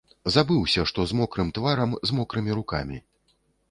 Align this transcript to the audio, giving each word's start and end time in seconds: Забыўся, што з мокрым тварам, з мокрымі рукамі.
Забыўся, 0.35 0.85
што 0.93 1.05
з 1.13 1.19
мокрым 1.21 1.53
тварам, 1.59 1.95
з 2.09 2.19
мокрымі 2.23 2.51
рукамі. 2.61 2.97